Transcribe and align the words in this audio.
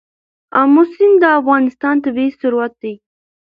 آمو 0.59 0.83
سیند 0.93 1.17
د 1.21 1.23
افغانستان 1.39 1.95
طبعي 2.03 2.29
ثروت 2.39 2.73
دی. 2.81 2.93